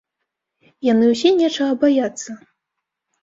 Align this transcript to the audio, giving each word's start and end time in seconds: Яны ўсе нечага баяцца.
Яны 0.87 1.05
ўсе 1.09 1.29
нечага 1.41 1.73
баяцца. 1.83 2.31